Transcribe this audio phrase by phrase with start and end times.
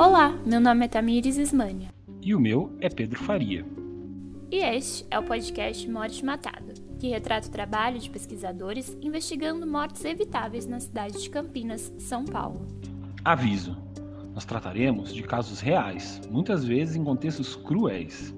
[0.00, 1.90] Olá, meu nome é Tamires Ismânia.
[2.22, 3.66] E o meu é Pedro Faria.
[4.50, 10.02] E este é o podcast Morte Matada, que retrata o trabalho de pesquisadores investigando mortes
[10.06, 12.66] evitáveis na cidade de Campinas, São Paulo.
[13.22, 13.76] Aviso:
[14.34, 18.34] nós trataremos de casos reais, muitas vezes em contextos cruéis.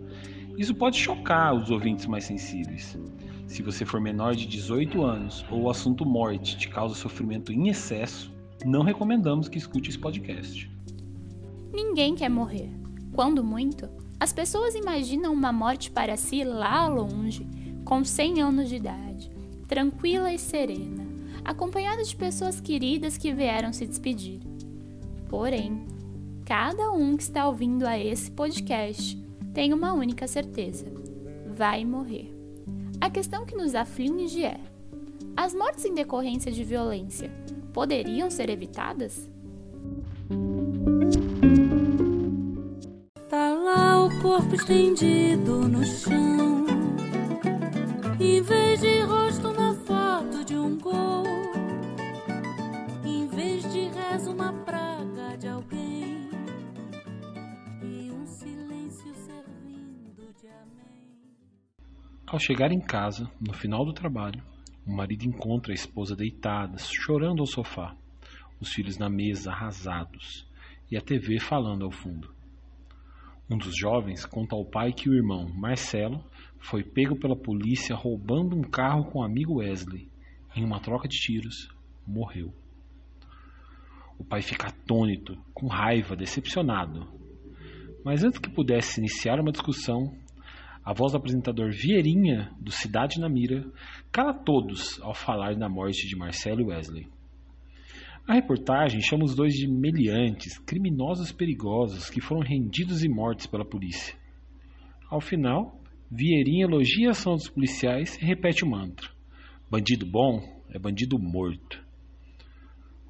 [0.59, 2.99] Isso pode chocar os ouvintes mais sensíveis.
[3.47, 7.69] Se você for menor de 18 anos ou o assunto morte te causa sofrimento em
[7.69, 8.35] excesso,
[8.65, 10.69] não recomendamos que escute esse podcast.
[11.73, 12.71] Ninguém quer morrer.
[13.13, 13.89] Quando muito,
[14.21, 17.47] as pessoas imaginam uma morte para si lá longe,
[17.85, 19.31] com 100 anos de idade,
[19.67, 21.05] tranquila e serena,
[21.45, 24.41] acompanhada de pessoas queridas que vieram se despedir.
[25.29, 25.85] Porém,
[26.45, 29.17] cada um que está ouvindo a esse podcast
[29.53, 30.87] tem uma única certeza:
[31.57, 32.33] vai morrer.
[33.01, 34.61] A questão que nos aflige é:
[35.37, 37.31] as mortes em decorrência de violência
[37.73, 39.29] poderiam ser evitadas?
[44.33, 46.65] Corpo estendido no chão,
[48.19, 51.27] em vez de rosto na foto de um gol,
[53.05, 56.31] em vez de rezo uma praga de alguém
[57.83, 61.29] e um silêncio servindo de amém.
[62.27, 64.43] Ao chegar em casa, no final do trabalho,
[64.87, 67.95] o marido encontra a esposa deitada, chorando ao sofá,
[68.59, 70.49] os filhos na mesa, arrasados,
[70.91, 72.32] e a TV falando ao fundo.
[73.51, 76.25] Um dos jovens conta ao pai que o irmão, Marcelo,
[76.59, 80.09] foi pego pela polícia roubando um carro com o amigo Wesley.
[80.55, 81.69] Em uma troca de tiros,
[82.07, 82.53] morreu.
[84.19, 87.09] O pai fica atônito, com raiva, decepcionado.
[88.05, 90.17] Mas antes que pudesse iniciar uma discussão,
[90.85, 93.65] a voz do apresentador Vieirinha, do Cidade na Mira,
[94.11, 97.09] cala todos ao falar da morte de Marcelo Wesley.
[98.27, 103.65] A reportagem chama os dois de meliantes, criminosos perigosos que foram rendidos e mortos pela
[103.65, 104.17] polícia.
[105.11, 105.81] Ao final,
[106.11, 109.09] Vieirinha elogia a ação dos policiais e repete o mantra:
[109.71, 111.83] Bandido bom é bandido morto.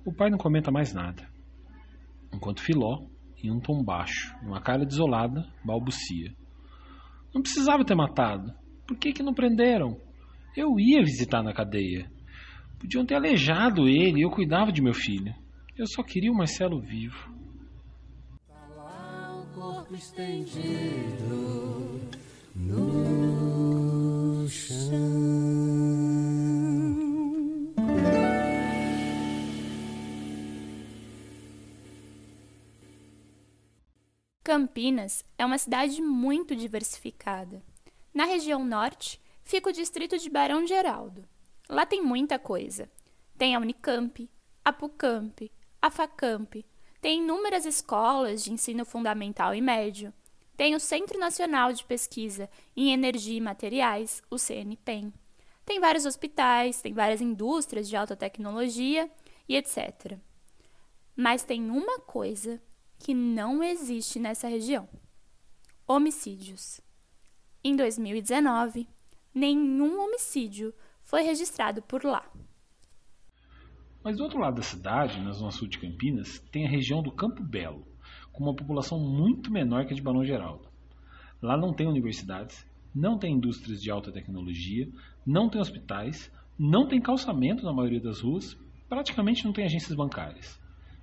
[0.04, 1.28] O pai não comenta mais nada,
[2.32, 3.06] enquanto Filó,
[3.42, 6.32] em um tom baixo, uma cara desolada, balbucia.
[7.34, 8.52] Não precisava ter matado.
[8.86, 9.96] Por que, que não prenderam?
[10.56, 12.10] Eu ia visitar na cadeia.
[12.82, 15.32] Podiam ter aleijado ele e eu cuidava de meu filho.
[15.78, 17.32] Eu só queria o Marcelo vivo.
[18.48, 21.30] Tá lá o corpo estendido
[22.56, 24.98] no chão.
[34.42, 37.62] Campinas é uma cidade muito diversificada.
[38.12, 41.24] Na região norte fica o distrito de Barão Geraldo.
[41.72, 42.86] Lá tem muita coisa.
[43.38, 44.28] Tem a Unicamp,
[44.62, 45.50] a Pucamp,
[45.80, 46.62] a Facamp,
[47.00, 50.12] tem inúmeras escolas de ensino fundamental e médio,
[50.54, 55.14] tem o Centro Nacional de Pesquisa em Energia e Materiais, o CNPEM.
[55.64, 59.10] Tem vários hospitais, tem várias indústrias de alta tecnologia
[59.48, 60.18] e etc.
[61.16, 62.62] Mas tem uma coisa
[62.98, 64.86] que não existe nessa região:
[65.88, 66.82] homicídios.
[67.64, 68.86] Em 2019,
[69.34, 70.74] nenhum homicídio
[71.12, 72.24] foi registrado por lá.
[74.02, 77.12] Mas do outro lado da cidade, na zona sul de Campinas, tem a região do
[77.12, 77.86] Campo Belo,
[78.32, 80.66] com uma população muito menor que a de Barão Geraldo.
[81.42, 84.88] Lá não tem universidades, não tem indústrias de alta tecnologia,
[85.26, 88.56] não tem hospitais, não tem calçamento na maioria das ruas,
[88.88, 90.58] praticamente não tem agências bancárias.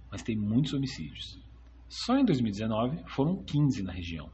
[0.10, 1.40] Mas tem muitos homicídios.
[1.88, 4.28] Só em 2019 foram 15 na região.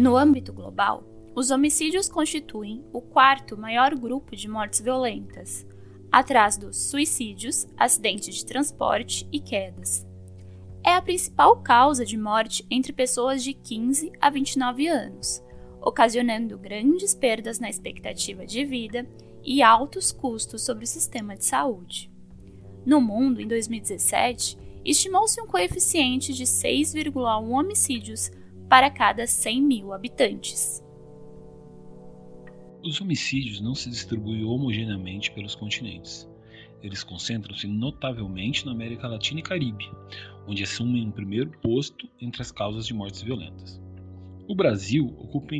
[0.00, 1.04] No âmbito global,
[1.36, 5.66] os homicídios constituem o quarto maior grupo de mortes violentas,
[6.10, 10.06] atrás dos suicídios, acidentes de transporte e quedas.
[10.82, 15.44] É a principal causa de morte entre pessoas de 15 a 29 anos,
[15.82, 19.06] ocasionando grandes perdas na expectativa de vida
[19.44, 22.10] e altos custos sobre o sistema de saúde.
[22.86, 28.30] No mundo, em 2017, estimou-se um coeficiente de 6,1 homicídios
[28.70, 30.80] para cada 100 mil habitantes.
[32.84, 36.30] Os homicídios não se distribuem homogeneamente pelos continentes.
[36.80, 39.90] Eles concentram-se notavelmente na América Latina e Caribe,
[40.46, 43.82] onde assumem um primeiro posto entre as causas de mortes violentas.
[44.46, 45.56] O Brasil ocupa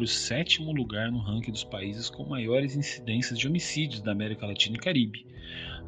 [0.00, 4.76] o sétimo lugar no ranking dos países com maiores incidências de homicídios da América Latina
[4.76, 5.26] e Caribe,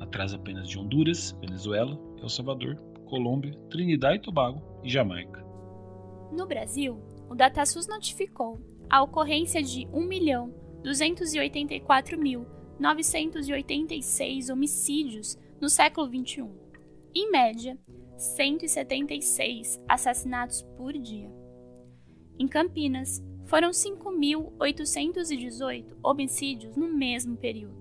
[0.00, 2.74] atrás apenas de Honduras, Venezuela, El Salvador,
[3.06, 5.43] Colômbia, Trinidad e Tobago e Jamaica.
[6.32, 6.98] No Brasil,
[7.28, 16.48] o DataSUS notificou a ocorrência de 1.284.000 986 homicídios no século XXI.
[17.14, 17.78] Em média,
[18.16, 21.30] 176 assassinatos por dia.
[22.38, 27.76] Em Campinas, foram 5.818 homicídios no mesmo período.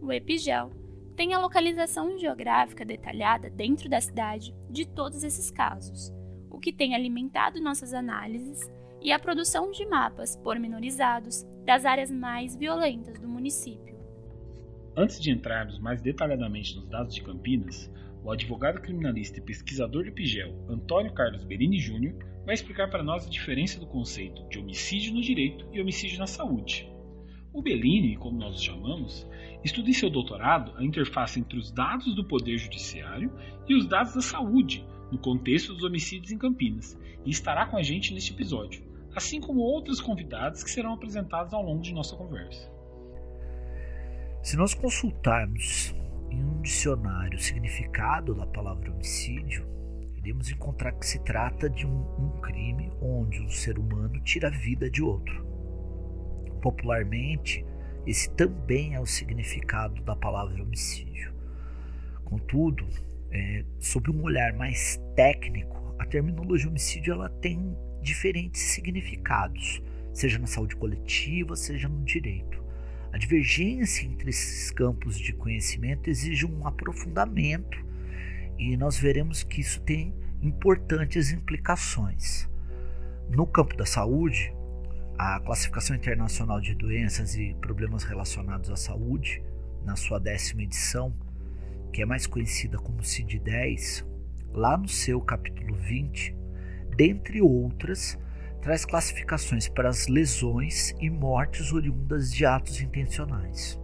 [0.00, 0.70] O Epigel
[1.16, 6.12] tem a localização geográfica detalhada dentro da cidade de todos esses casos,
[6.54, 8.70] o que tem alimentado nossas análises
[9.02, 13.94] e a produção de mapas pormenorizados das áreas mais violentas do município.
[14.96, 17.90] Antes de entrarmos mais detalhadamente nos dados de Campinas,
[18.22, 22.14] o advogado criminalista e pesquisador de Pigel, Antônio Carlos Berini Júnior,
[22.46, 26.26] vai explicar para nós a diferença do conceito de homicídio no direito e homicídio na
[26.26, 26.88] saúde.
[27.52, 29.28] O Bellini, como nós o chamamos,
[29.64, 33.32] estuda em seu doutorado a interface entre os dados do Poder Judiciário
[33.68, 37.82] e os dados da saúde, no contexto dos homicídios em Campinas, e estará com a
[37.82, 38.82] gente neste episódio,
[39.14, 42.68] assim como outros convidados que serão apresentados ao longo de nossa conversa.
[44.42, 45.94] Se nós consultarmos
[46.30, 49.64] em um dicionário o significado da palavra homicídio,
[50.16, 54.50] iremos encontrar que se trata de um, um crime onde um ser humano tira a
[54.50, 55.46] vida de outro.
[56.60, 57.64] Popularmente,
[58.04, 61.32] esse também é o significado da palavra homicídio.
[62.24, 62.84] Contudo,
[63.34, 69.82] é, sob um olhar mais técnico, a terminologia homicídio ela tem diferentes significados,
[70.12, 72.62] seja na saúde coletiva, seja no direito.
[73.12, 77.84] A divergência entre esses campos de conhecimento exige um aprofundamento
[78.56, 82.48] e nós veremos que isso tem importantes implicações.
[83.30, 84.52] No campo da saúde,
[85.18, 89.42] a Classificação Internacional de Doenças e Problemas Relacionados à Saúde,
[89.84, 91.14] na sua décima edição,
[91.94, 94.04] que é mais conhecida como CID-10,
[94.52, 96.36] lá no seu capítulo 20,
[96.96, 98.18] dentre outras,
[98.60, 103.80] traz classificações para as lesões e mortes oriundas de atos intencionais.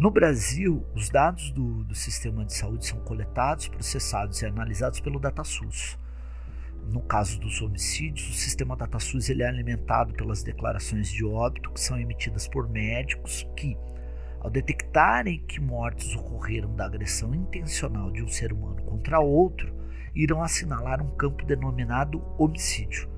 [0.00, 5.20] No Brasil, os dados do, do, sistema de saúde são coletados, processados e analisados pelo
[5.20, 5.96] DataSUS.
[6.88, 11.80] No caso dos homicídios, o sistema DataSUS ele é alimentado pelas declarações de óbito que
[11.80, 13.76] são emitidas por médicos que,
[14.46, 19.74] ao detectarem que mortes ocorreram da agressão intencional de um ser humano contra outro,
[20.14, 23.16] irão assinalar um campo denominado homicídio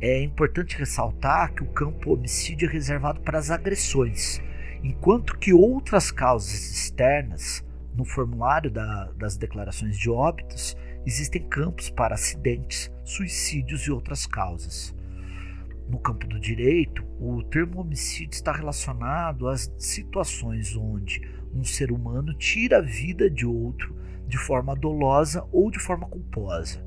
[0.00, 4.40] é importante ressaltar que o campo homicídio é reservado para as agressões,
[4.82, 7.64] enquanto que outras causas externas,
[7.96, 14.94] no formulário da, das declarações de óbitos, existem campos para acidentes, suicídios e outras causas.
[15.88, 21.22] No campo do direito, o termo homicídio está relacionado às situações onde
[21.54, 23.96] um ser humano tira a vida de outro
[24.26, 26.86] de forma dolosa ou de forma culposa.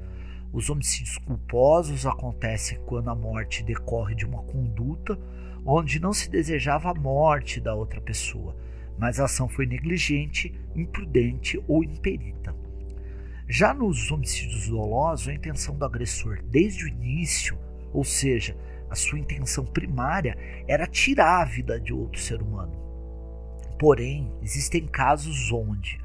[0.54, 5.18] Os homicídios culposos acontecem quando a morte decorre de uma conduta
[5.66, 8.56] onde não se desejava a morte da outra pessoa,
[9.00, 12.56] mas a ação foi negligente, imprudente ou imperita.
[13.48, 17.58] Já nos homicídios dolosos, a intenção do agressor desde o início,
[17.92, 18.56] ou seja,
[18.92, 22.80] a sua intenção primária, era tirar a vida de outro ser humano.
[23.80, 26.00] Porém, existem casos onde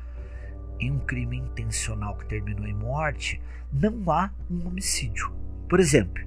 [0.81, 3.41] em um crime intencional que terminou em morte,
[3.73, 5.33] não há um homicídio.
[5.69, 6.25] Por exemplo,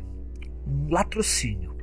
[0.66, 1.76] um latrocínio,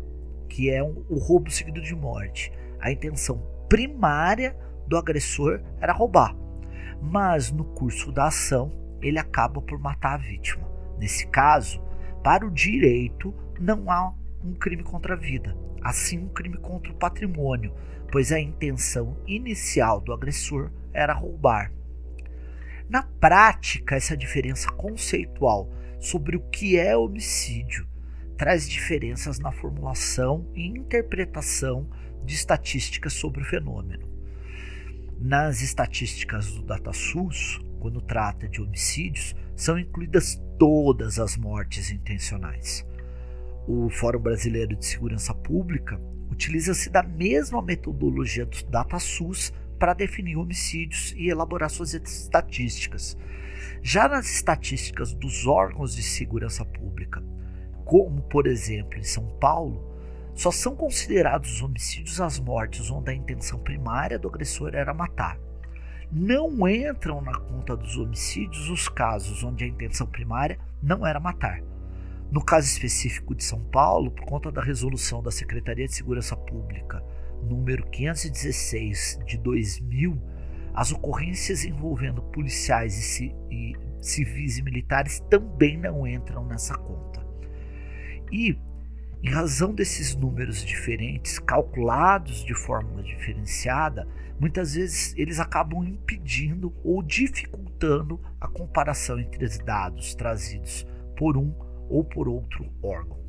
[0.49, 2.52] que é um, o roubo seguido de morte.
[2.80, 4.56] A intenção primária
[4.87, 6.37] do agressor era roubar,
[7.00, 10.66] mas no curso da ação ele acaba por matar a vítima.
[10.99, 11.83] Nesse caso,
[12.23, 14.12] para o direito, não há
[14.43, 17.75] um crime contra a vida, assim um crime contra o patrimônio,
[18.11, 21.73] pois a intenção inicial do agressor era roubar
[22.88, 27.87] na prática, essa diferença conceitual sobre o que é homicídio
[28.37, 31.88] traz diferenças na formulação e interpretação
[32.25, 34.07] de estatísticas sobre o fenômeno.
[35.19, 42.87] Nas estatísticas do DataSUS, quando trata de homicídios, são incluídas todas as mortes intencionais.
[43.68, 51.12] O Fórum Brasileiro de Segurança Pública utiliza-se da mesma metodologia do DataSUS para definir homicídios
[51.16, 53.18] e elaborar suas estatísticas.
[53.82, 57.20] Já nas estatísticas dos órgãos de segurança pública,
[57.85, 59.85] como por exemplo em São Paulo,
[60.32, 65.40] só são considerados homicídios as mortes onde a intenção primária do agressor era matar.
[66.12, 71.61] Não entram na conta dos homicídios os casos onde a intenção primária não era matar.
[72.30, 77.02] No caso específico de São Paulo, por conta da resolução da Secretaria de Segurança Pública
[77.42, 80.21] número 516 de 2000,
[80.75, 87.25] as ocorrências envolvendo policiais e, e civis e militares também não entram nessa conta.
[88.30, 88.59] E
[89.23, 94.06] Em razão desses números diferentes, calculados de forma diferenciada,
[94.38, 101.50] muitas vezes eles acabam impedindo ou dificultando a comparação entre os dados trazidos por um
[101.88, 103.26] ou por outro órgão.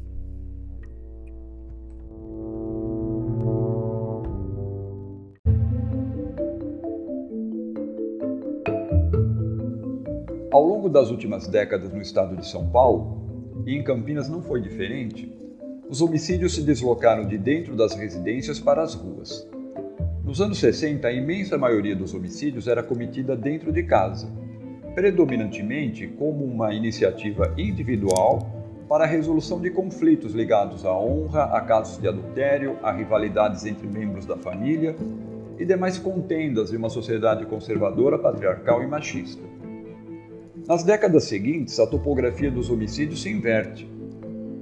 [10.52, 14.62] Ao longo das últimas décadas no estado de São Paulo, e em Campinas não foi
[14.62, 15.32] diferente,
[15.90, 19.48] os homicídios se deslocaram de dentro das residências para as ruas.
[20.24, 24.30] Nos anos 60, a imensa maioria dos homicídios era cometida dentro de casa,
[24.98, 28.50] predominantemente como uma iniciativa individual
[28.90, 33.86] para a resolução de conflitos ligados à honra, a casos de adultério, a rivalidades entre
[33.86, 34.96] membros da família
[35.60, 39.44] e demais contendas de uma sociedade conservadora, patriarcal e machista.
[40.68, 43.88] Nas décadas seguintes, a topografia dos homicídios se inverte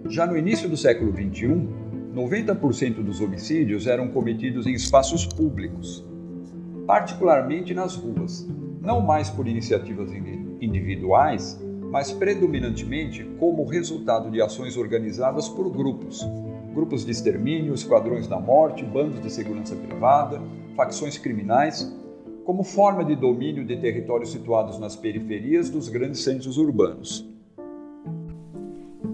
[0.10, 1.66] já no início do século XXI,
[2.14, 6.06] 90% dos homicídios eram cometidos em espaços públicos,
[6.86, 8.46] particularmente nas ruas,
[8.86, 10.12] não mais por iniciativas
[10.62, 11.60] individuais,
[11.92, 16.24] mas predominantemente como resultado de ações organizadas por grupos,
[16.74, 20.42] grupos de extermínio, esquadrões da morte, bandos de segurança privada,
[20.76, 21.92] facções criminais,
[22.46, 27.28] como forma de domínio de territórios situados nas periferias dos grandes centros urbanos.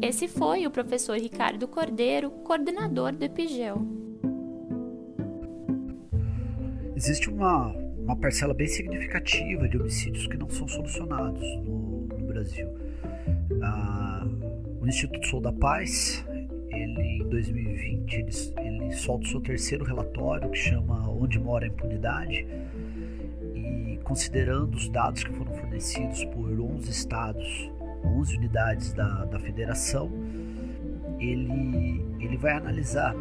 [0.01, 3.77] Esse foi o professor Ricardo Cordeiro, coordenador do EPIGEL.
[6.95, 12.67] Existe uma, uma parcela bem significativa de homicídios que não são solucionados no, no Brasil.
[13.61, 14.27] Ah,
[14.79, 16.25] o Instituto Sou da Paz,
[16.69, 21.67] ele em 2020, ele, ele solta o seu terceiro relatório que chama Onde Mora a
[21.67, 22.45] Impunidade
[23.55, 27.71] e considerando os dados que foram fornecidos por 11 estados
[28.03, 30.11] 11 unidades da, da federação,
[31.19, 33.15] ele, ele vai analisar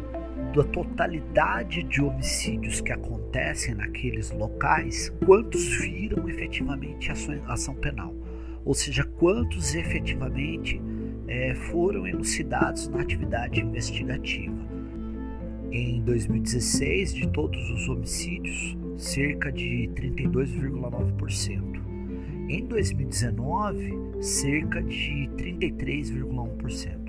[0.53, 8.13] da totalidade de homicídios que acontecem naqueles locais, quantos viram efetivamente ação, ação penal,
[8.65, 10.81] ou seja, quantos efetivamente
[11.27, 14.69] é, foram elucidados na atividade investigativa.
[15.71, 21.81] Em 2016, de todos os homicídios, cerca de 32,9%.
[22.49, 27.00] Em 2019, cerca de 33,1%.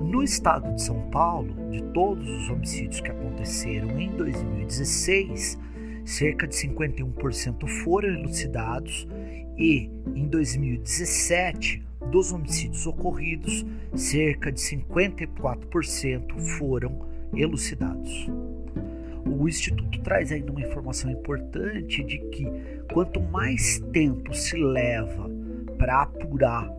[0.00, 5.58] No estado de São Paulo, de todos os homicídios que aconteceram em 2016,
[6.04, 9.08] cerca de 51% foram elucidados
[9.56, 18.28] e em 2017, dos homicídios ocorridos, cerca de 54% foram elucidados.
[19.24, 22.46] O Instituto traz ainda uma informação importante de que
[22.92, 25.28] quanto mais tempo se leva
[25.76, 26.70] para apurar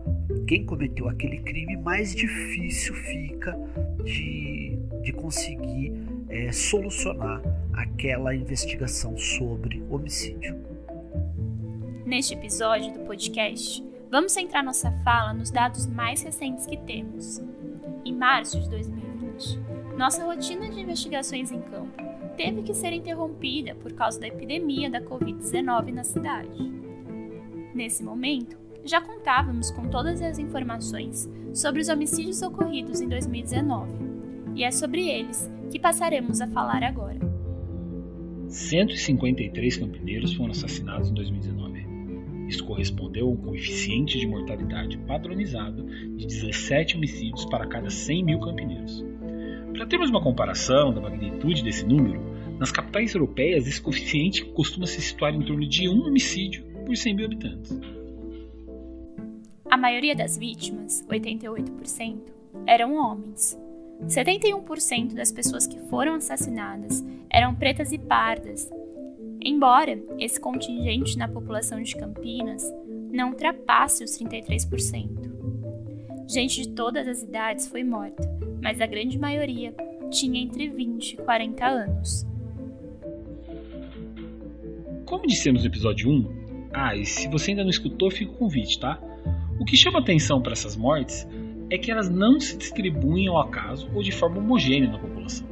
[0.48, 3.54] quem cometeu aquele crime, mais difícil fica
[4.02, 5.92] de, de conseguir
[6.30, 7.42] é, solucionar
[7.74, 10.56] aquela investigação sobre homicídio.
[12.06, 17.42] Neste episódio do podcast, vamos centrar nossa fala nos dados mais recentes que temos.
[18.02, 19.60] Em março de 2020,
[19.98, 22.02] nossa rotina de investigações em campo
[22.38, 26.72] teve que ser interrompida por causa da epidemia da Covid-19 na cidade.
[27.74, 33.92] Nesse momento, já contávamos com todas as informações sobre os homicídios ocorridos em 2019,
[34.54, 37.18] e é sobre eles que passaremos a falar agora.
[38.48, 41.86] 153 campineiros foram assassinados em 2019.
[42.48, 45.84] Isso correspondeu a um coeficiente de mortalidade padronizado
[46.16, 49.04] de 17 homicídios para cada 100 mil campineiros.
[49.74, 52.22] Para termos uma comparação da magnitude desse número,
[52.58, 57.14] nas capitais europeias esse coeficiente costuma se situar em torno de um homicídio por 100
[57.14, 57.78] mil habitantes.
[59.78, 62.18] Maioria das vítimas, 88%,
[62.66, 63.58] eram homens.
[64.06, 68.70] 71% das pessoas que foram assassinadas eram pretas e pardas.
[69.40, 72.62] Embora esse contingente na população de Campinas
[73.10, 75.28] não ultrapasse os 33%.
[76.26, 78.22] Gente de todas as idades foi morta,
[78.62, 79.74] mas a grande maioria
[80.10, 82.26] tinha entre 20 e 40 anos.
[85.06, 88.78] Como dissemos no episódio 1, ah, e se você ainda não escutou, fica o convite,
[88.78, 89.00] tá?
[89.60, 91.26] O que chama atenção para essas mortes
[91.70, 95.46] é que elas não se distribuem ao acaso ou de forma homogênea na população.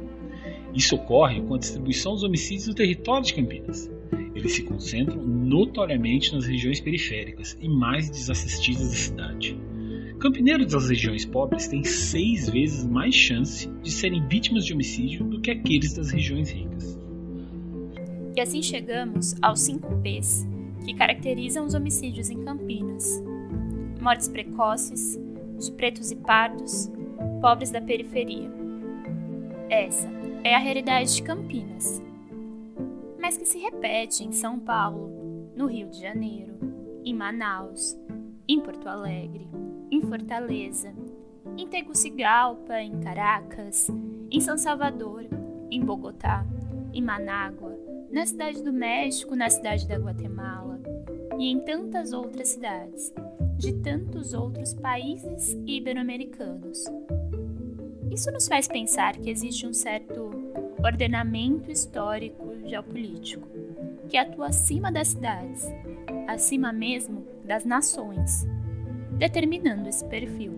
[0.73, 3.91] Isso ocorre com a distribuição dos homicídios no território de Campinas.
[4.33, 9.57] Eles se concentram notoriamente nas regiões periféricas e mais desassistidas da cidade.
[10.19, 15.41] Campineiros das regiões pobres têm seis vezes mais chance de serem vítimas de homicídio do
[15.41, 16.97] que aqueles das regiões ricas.
[18.35, 20.47] E assim chegamos aos 5 P's
[20.85, 23.21] que caracterizam os homicídios em Campinas:
[23.99, 25.19] mortes precoces,
[25.57, 26.91] de pretos e pardos,
[27.41, 28.49] pobres da periferia.
[29.69, 30.07] Essa
[30.43, 32.01] é a realidade de Campinas,
[33.19, 36.53] mas que se repete em São Paulo, no Rio de Janeiro,
[37.03, 37.97] em Manaus,
[38.47, 39.47] em Porto Alegre,
[39.91, 40.93] em Fortaleza,
[41.57, 43.89] em Tegucigalpa, em Caracas,
[44.29, 45.25] em São Salvador,
[45.71, 46.45] em Bogotá,
[46.93, 47.77] em Manágua,
[48.11, 50.79] na Cidade do México, na Cidade da Guatemala
[51.37, 53.13] e em tantas outras cidades,
[53.57, 56.85] de tantos outros países ibero-americanos.
[58.11, 60.29] Isso nos faz pensar que existe um certo
[60.83, 63.47] ordenamento histórico geopolítico
[64.07, 65.65] que atua acima das cidades,
[66.27, 68.45] acima mesmo das nações,
[69.17, 70.53] determinando esse perfil.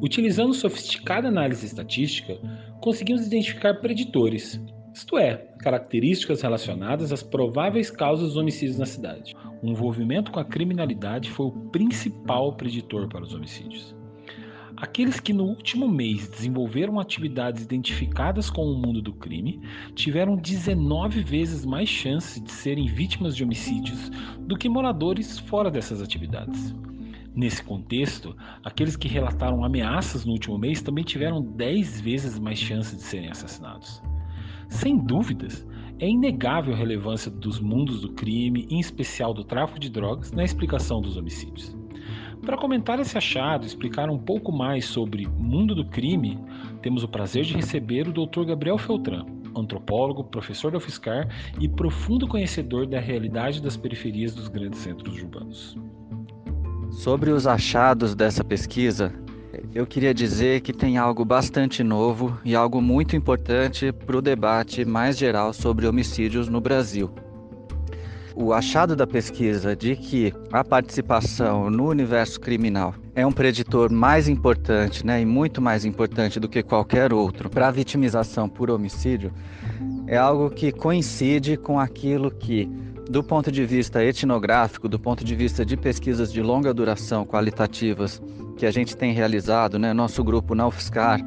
[0.00, 2.38] Utilizando sofisticada análise estatística,
[2.80, 4.60] conseguimos identificar preditores,
[4.94, 9.34] isto é, características relacionadas às prováveis causas dos homicídios na cidade.
[9.60, 13.92] O envolvimento com a criminalidade foi o principal preditor para os homicídios.
[14.76, 19.60] Aqueles que no último mês desenvolveram atividades identificadas com o mundo do crime
[19.96, 26.00] tiveram 19 vezes mais chances de serem vítimas de homicídios do que moradores fora dessas
[26.00, 26.72] atividades.
[27.34, 32.96] Nesse contexto, aqueles que relataram ameaças no último mês também tiveram 10 vezes mais chances
[32.96, 34.00] de serem assassinados.
[34.68, 35.66] Sem dúvidas,
[35.98, 40.44] é inegável a relevância dos mundos do crime, em especial do tráfico de drogas, na
[40.44, 41.76] explicação dos homicídios.
[42.44, 46.38] Para comentar esse achado e explicar um pouco mais sobre mundo do crime,
[46.82, 48.44] temos o prazer de receber o Dr.
[48.44, 49.24] Gabriel Feltran,
[49.56, 51.28] antropólogo, professor da UFSCar
[51.58, 55.76] e profundo conhecedor da realidade das periferias dos grandes centros urbanos.
[56.90, 59.12] Sobre os achados dessa pesquisa,
[59.74, 64.84] eu queria dizer que tem algo bastante novo e algo muito importante para o debate
[64.84, 67.10] mais geral sobre homicídios no Brasil.
[68.36, 74.28] O achado da pesquisa de que a participação no universo criminal é um preditor mais
[74.28, 79.32] importante né, e muito mais importante do que qualquer outro para a vitimização por homicídio
[80.06, 82.68] é algo que coincide com aquilo que
[83.08, 88.20] do ponto de vista etnográfico, do ponto de vista de pesquisas de longa duração qualitativas
[88.56, 91.20] que a gente tem realizado, né, nosso grupo na UFSCar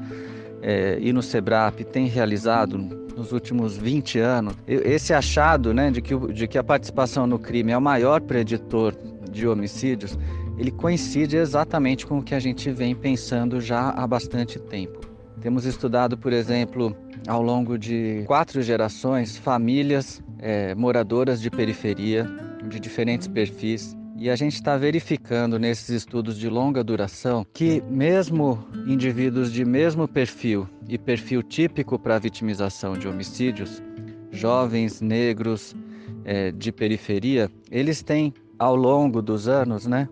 [0.62, 2.78] é, e no SEBRAP tem realizado
[3.18, 7.72] nos últimos 20 anos, esse achado né, de, que, de que a participação no crime
[7.72, 8.96] é o maior preditor
[9.32, 10.18] de homicídios,
[10.58, 15.00] ele coincide exatamente com o que a gente vem pensando já há bastante tempo.
[15.42, 16.96] Temos estudado, por exemplo,
[17.28, 22.28] ao longo de quatro gerações, famílias é, moradoras de periferia,
[22.68, 23.97] de diferentes perfis.
[24.20, 30.08] E a gente está verificando nesses estudos de longa duração que, mesmo indivíduos de mesmo
[30.08, 33.80] perfil e perfil típico para a vitimização de homicídios,
[34.32, 35.76] jovens negros
[36.26, 40.10] é, de periferia, eles têm, ao longo dos anos, né,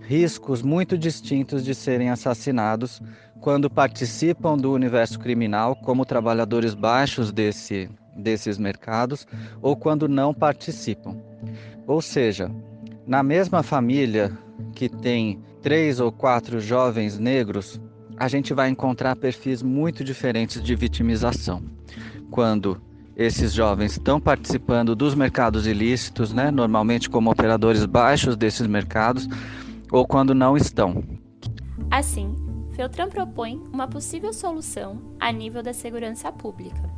[0.00, 3.00] riscos muito distintos de serem assassinados
[3.40, 9.28] quando participam do universo criminal como trabalhadores baixos desse, desses mercados
[9.62, 11.16] ou quando não participam.
[11.86, 12.50] Ou seja,
[13.08, 14.36] na mesma família
[14.74, 17.80] que tem três ou quatro jovens negros,
[18.18, 21.62] a gente vai encontrar perfis muito diferentes de vitimização.
[22.30, 22.80] Quando
[23.16, 29.26] esses jovens estão participando dos mercados ilícitos, né, normalmente como operadores baixos desses mercados,
[29.90, 31.02] ou quando não estão.
[31.90, 32.36] Assim,
[32.72, 36.97] Feltran propõe uma possível solução a nível da segurança pública.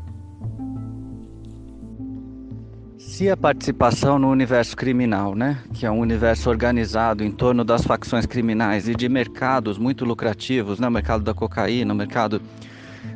[3.20, 7.82] Se a participação no universo criminal, né, que é um universo organizado em torno das
[7.82, 12.40] facções criminais e de mercados muito lucrativos, né, o mercado da cocaína, o mercado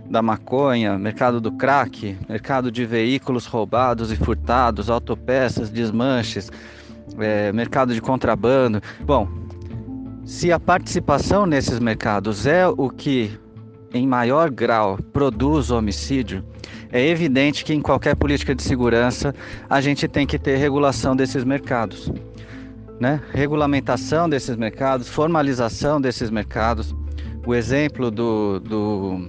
[0.04, 6.52] da maconha, mercado do crack, mercado de veículos roubados e furtados, autopeças, desmanches,
[7.18, 8.82] é, mercado de contrabando.
[9.06, 9.26] Bom,
[10.22, 13.32] se a participação nesses mercados é o que,
[13.94, 16.44] em maior grau, produz homicídio,
[16.92, 19.32] é evidente que em qualquer política de segurança
[19.70, 22.12] a gente tem que ter regulação desses mercados.
[23.00, 23.20] Né?
[23.32, 26.94] Regulamentação desses mercados, formalização desses mercados.
[27.46, 29.28] O exemplo do, do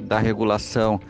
[0.00, 1.00] da regulação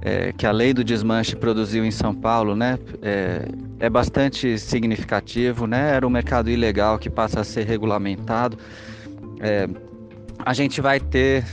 [0.00, 3.48] é, que a lei do desmanche produziu em São Paulo, né, é,
[3.80, 5.92] é, bastante significativo, né?
[5.94, 8.58] Era um mercado ilegal que passa a ser regulamentado.
[9.40, 9.66] É,
[10.44, 11.44] a gente vai ter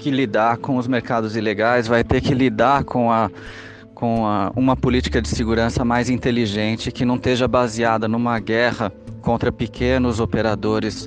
[0.00, 3.30] que lidar com os mercados ilegais, vai ter que lidar com a
[3.94, 9.52] com a, uma política de segurança mais inteligente que não esteja baseada numa guerra contra
[9.52, 11.06] pequenos operadores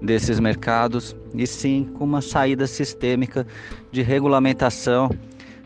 [0.00, 3.46] desses mercados e sim com uma saída sistêmica
[3.90, 5.10] de regulamentação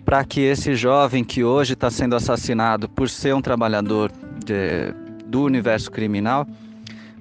[0.04, 4.10] para que esse jovem que hoje está sendo assassinado por ser um trabalhador
[4.44, 4.92] de,
[5.24, 6.44] do universo criminal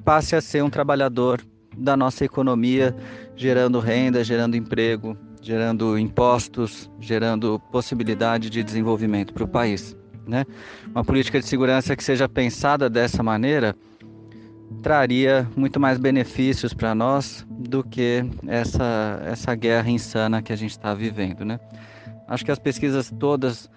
[0.03, 1.39] passe a ser um trabalhador
[1.77, 2.95] da nossa economia,
[3.35, 9.95] gerando renda, gerando emprego, gerando impostos, gerando possibilidade de desenvolvimento para o país.
[10.27, 10.43] Né?
[10.87, 13.75] Uma política de segurança que seja pensada dessa maneira
[14.81, 20.71] traria muito mais benefícios para nós do que essa, essa guerra insana que a gente
[20.71, 21.45] está vivendo.
[21.45, 21.59] Né?
[22.27, 23.69] Acho que as pesquisas todas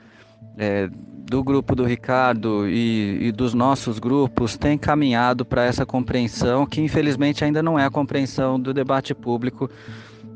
[0.57, 0.89] é,
[1.29, 6.81] do grupo do Ricardo e, e, dos nossos grupos têm caminhado para essa compreensão, que
[6.81, 9.71] infelizmente ainda não é a compreensão do debate público,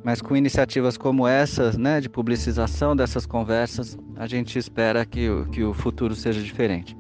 [0.05, 5.63] mas com iniciativas como essas, né, de publicização dessas conversas, a gente espera que, que
[5.63, 6.97] o futuro seja diferente.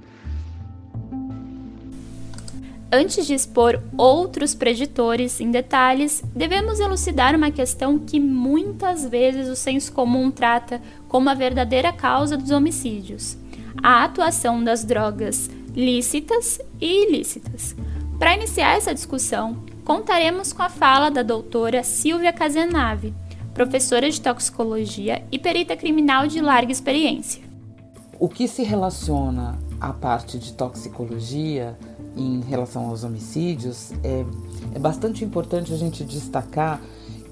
[2.95, 9.57] Antes de expor outros preditores em detalhes, devemos elucidar uma questão que muitas vezes o
[9.57, 13.39] senso comum trata como a verdadeira causa dos homicídios:
[13.83, 17.75] a atuação das drogas lícitas e ilícitas.
[18.19, 23.15] Para iniciar essa discussão, contaremos com a fala da doutora Silvia Casenave,
[23.55, 27.43] professora de toxicologia e perita criminal de larga experiência.
[28.19, 31.77] O que se relaciona à parte de toxicologia
[32.17, 34.25] em relação aos homicídios, é,
[34.75, 36.81] é bastante importante a gente destacar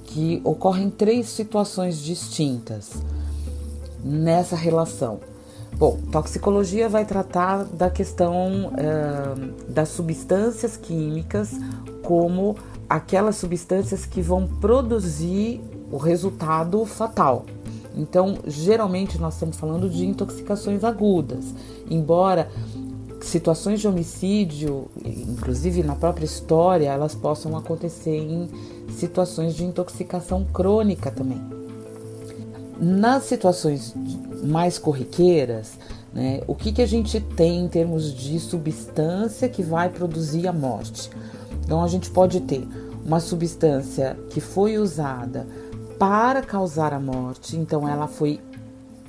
[0.04, 2.90] que ocorrem três situações distintas
[4.02, 5.20] nessa relação.
[5.76, 11.52] Bom, toxicologia vai tratar da questão é, das substâncias químicas
[12.02, 12.56] como
[12.88, 17.46] aquelas substâncias que vão produzir o resultado fatal.
[17.96, 21.54] Então, geralmente nós estamos falando de intoxicações agudas,
[21.88, 22.48] embora
[23.20, 28.48] situações de homicídio, inclusive na própria história, elas possam acontecer em
[28.90, 31.60] situações de intoxicação crônica também.
[32.81, 33.95] Nas situações
[34.43, 35.79] mais corriqueiras,
[36.12, 40.53] né, o que, que a gente tem em termos de substância que vai produzir a
[40.53, 41.11] morte?
[41.62, 42.66] Então, a gente pode ter
[43.05, 45.47] uma substância que foi usada
[45.99, 48.40] para causar a morte, então ela foi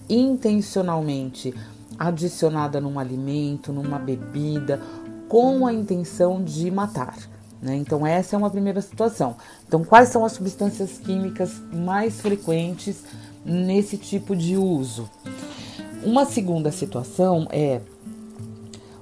[0.10, 1.54] intencionalmente
[1.98, 4.82] adicionada num alimento, numa bebida,
[5.30, 7.16] com a intenção de matar.
[7.62, 7.76] Né?
[7.76, 9.38] Então, essa é uma primeira situação.
[9.68, 13.04] Então, quais são as substâncias químicas mais frequentes
[13.45, 15.10] nesse tipo de uso?
[16.04, 17.82] Uma segunda situação é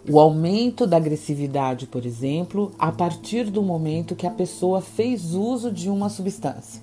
[0.10, 5.72] o aumento da agressividade, por exemplo, a partir do momento que a pessoa fez uso
[5.72, 6.82] de uma substância.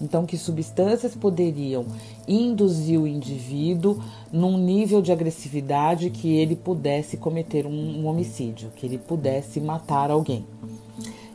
[0.00, 1.86] Então, que substâncias poderiam
[2.28, 3.98] induzir o indivíduo
[4.30, 10.10] num nível de agressividade que ele pudesse cometer um, um homicídio, que ele pudesse matar
[10.10, 10.44] alguém.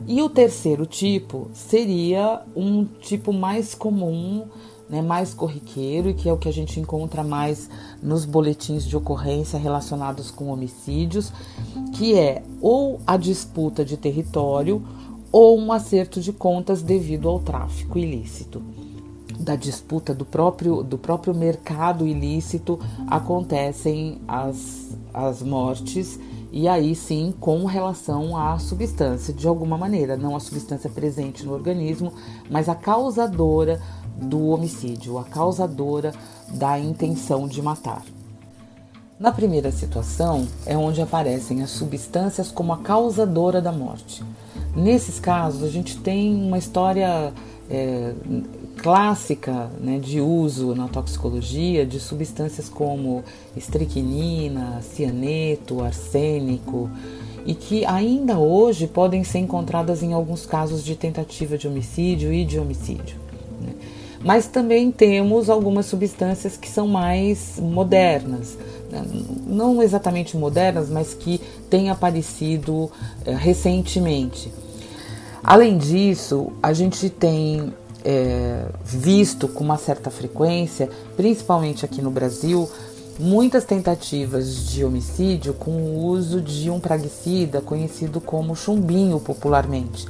[0.06, 4.44] E o terceiro tipo seria um tipo mais comum,
[4.88, 7.68] né, mais corriqueiro, e que é o que a gente encontra mais
[8.02, 11.32] nos boletins de ocorrência relacionados com homicídios,
[11.94, 14.82] que é ou a disputa de território
[15.32, 18.62] ou um acerto de contas devido ao tráfico ilícito.
[19.40, 26.20] Da disputa do próprio, do próprio mercado ilícito acontecem as, as mortes,
[26.52, 31.54] e aí sim com relação à substância, de alguma maneira, não a substância presente no
[31.54, 32.12] organismo,
[32.50, 33.80] mas a causadora
[34.22, 36.12] do homicídio, a causadora
[36.48, 38.02] da intenção de matar.
[39.18, 44.22] Na primeira situação é onde aparecem as substâncias como a causadora da morte.
[44.74, 47.32] Nesses casos, a gente tem uma história
[47.70, 48.14] é,
[48.78, 53.22] clássica né, de uso na toxicologia de substâncias como
[53.56, 56.90] estricnina, cianeto, arsênico
[57.46, 62.44] e que ainda hoje podem ser encontradas em alguns casos de tentativa de homicídio e
[62.44, 63.16] de homicídio.
[63.60, 63.72] Né?
[64.24, 68.56] Mas também temos algumas substâncias que são mais modernas,
[68.90, 69.04] né?
[69.46, 72.90] não exatamente modernas, mas que têm aparecido
[73.24, 74.52] é, recentemente.
[75.42, 77.72] Além disso, a gente tem
[78.04, 82.68] é, visto com uma certa frequência, principalmente aqui no Brasil,
[83.18, 90.06] muitas tentativas de homicídio com o uso de um praguicida conhecido como chumbinho popularmente.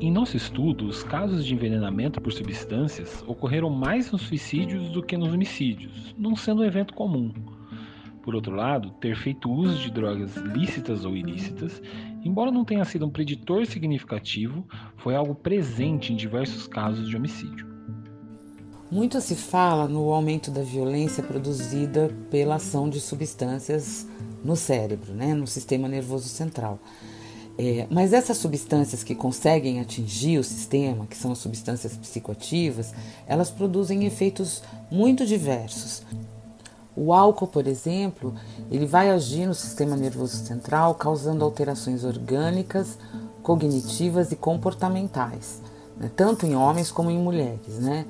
[0.00, 5.16] Em nosso estudo, os casos de envenenamento por substâncias ocorreram mais nos suicídios do que
[5.16, 7.32] nos homicídios, não sendo um evento comum.
[8.22, 11.82] Por outro lado, ter feito uso de drogas lícitas ou ilícitas,
[12.24, 14.64] embora não tenha sido um preditor significativo,
[14.98, 17.66] foi algo presente em diversos casos de homicídio.
[18.92, 24.08] Muito se fala no aumento da violência produzida pela ação de substâncias
[24.44, 26.78] no cérebro, né, no sistema nervoso central.
[27.60, 32.94] É, mas essas substâncias que conseguem atingir o sistema, que são as substâncias psicoativas,
[33.26, 36.04] elas produzem efeitos muito diversos.
[36.94, 38.32] O álcool, por exemplo,
[38.70, 42.96] ele vai agir no sistema nervoso central, causando alterações orgânicas,
[43.42, 45.60] cognitivas e comportamentais,
[45.96, 46.10] né?
[46.14, 48.06] tanto em homens como em mulheres, né?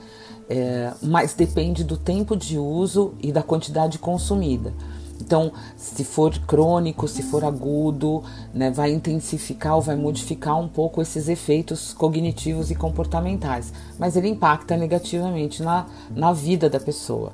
[0.50, 4.72] É, mas depende do tempo de uso e da quantidade consumida.
[5.20, 8.22] Então, se for crônico, se for agudo,
[8.54, 14.28] né, vai intensificar ou vai modificar um pouco esses efeitos cognitivos e comportamentais, mas ele
[14.28, 17.32] impacta negativamente na, na vida da pessoa.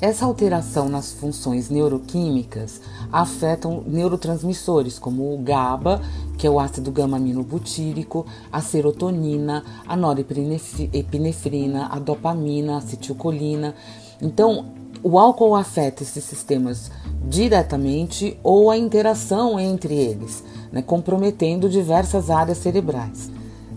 [0.00, 6.00] Essa alteração nas funções neuroquímicas afetam neurotransmissores como o GABA,
[6.36, 13.74] que é o ácido gama-aminobutírico, a serotonina, a norepinefrina, a dopamina, a acetilcolina.
[14.22, 14.66] Então,
[15.02, 16.90] o álcool afeta esses sistemas
[17.28, 23.30] diretamente ou a interação entre eles, né, comprometendo diversas áreas cerebrais.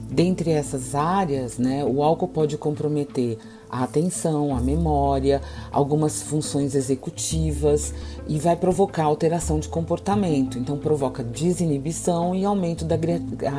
[0.09, 3.37] Dentre essas áreas, né, o álcool pode comprometer
[3.69, 7.93] a atenção, a memória, algumas funções executivas
[8.27, 10.59] e vai provocar alteração de comportamento.
[10.59, 12.97] Então, provoca desinibição e aumento da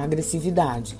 [0.02, 0.96] agressividade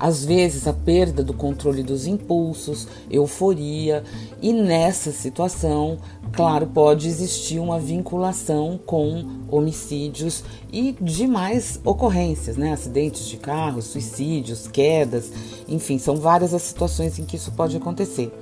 [0.00, 4.02] às vezes a perda do controle dos impulsos, euforia,
[4.40, 5.98] e nessa situação,
[6.32, 12.72] claro, pode existir uma vinculação com homicídios e demais ocorrências, né?
[12.72, 15.30] Acidentes de carro, suicídios, quedas,
[15.68, 18.32] enfim, são várias as situações em que isso pode acontecer.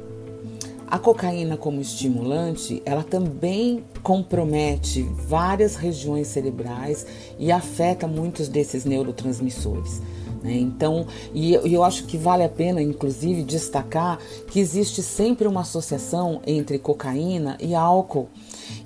[0.86, 7.04] A cocaína como estimulante, ela também compromete várias regiões cerebrais
[7.38, 10.00] e afeta muitos desses neurotransmissores.
[10.42, 10.56] Né?
[10.56, 14.18] Então, e eu acho que vale a pena, inclusive, destacar
[14.50, 18.28] que existe sempre uma associação entre cocaína e álcool.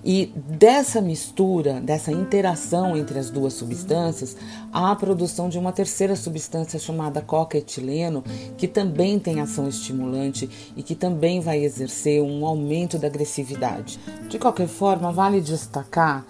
[0.04, 4.36] E dessa mistura, dessa interação entre as duas substâncias,
[4.72, 8.24] há a produção de uma terceira substância chamada coca-etileno,
[8.56, 13.98] que também tem ação estimulante e que também vai exercer um aumento da agressividade.
[14.28, 16.26] De qualquer forma, vale destacar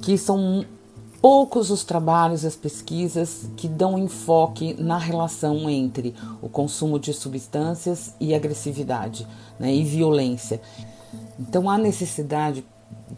[0.00, 0.64] que são
[1.20, 7.12] poucos os trabalhos e as pesquisas que dão enfoque na relação entre o consumo de
[7.12, 9.26] substâncias e agressividade
[9.58, 10.60] né, e violência.
[11.38, 12.64] Então há necessidade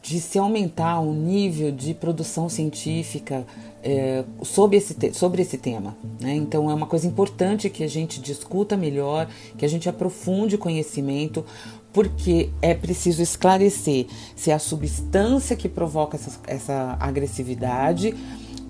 [0.03, 3.47] de se aumentar o nível de produção científica
[3.83, 5.97] é, sobre, esse sobre esse tema.
[6.21, 6.35] Né?
[6.35, 10.59] Então é uma coisa importante que a gente discuta melhor, que a gente aprofunde o
[10.59, 11.45] conhecimento,
[11.93, 18.15] porque é preciso esclarecer se é a substância que provoca essa, essa agressividade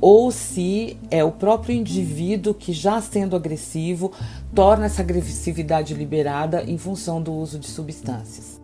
[0.01, 4.13] ou se é o próprio indivíduo que, já sendo agressivo,
[4.55, 8.61] torna essa agressividade liberada em função do uso de substâncias.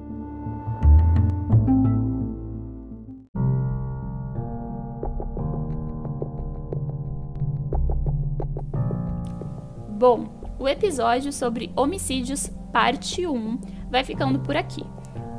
[9.98, 13.58] Bom, o episódio sobre homicídios, parte 1,
[13.94, 14.84] vai ficando por aqui.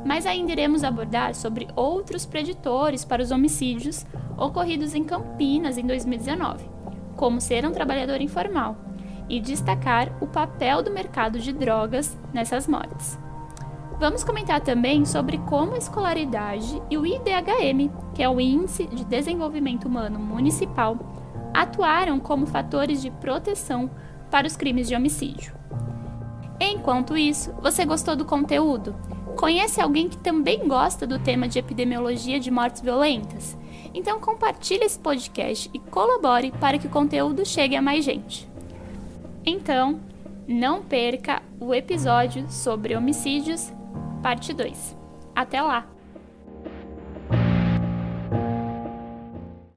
[0.02, 4.06] Mas ainda iremos abordar sobre outros preditores para os homicídios
[4.38, 6.64] ocorridos em Campinas em 2019,
[7.16, 8.74] como ser um trabalhador informal,
[9.28, 13.18] e destacar o papel do mercado de drogas nessas mortes.
[13.98, 19.04] Vamos comentar também sobre como a escolaridade e o IDHM, que é o Índice de
[19.04, 20.96] Desenvolvimento Humano Municipal,
[21.52, 23.90] atuaram como fatores de proteção
[24.30, 25.65] para os crimes de homicídio.
[26.60, 28.94] Enquanto isso, você gostou do conteúdo?
[29.36, 33.56] Conhece alguém que também gosta do tema de epidemiologia de mortes violentas?
[33.92, 38.48] Então compartilhe esse podcast e colabore para que o conteúdo chegue a mais gente.
[39.44, 40.00] Então,
[40.48, 43.72] não perca o episódio sobre homicídios,
[44.22, 44.96] parte 2.
[45.34, 45.95] Até lá!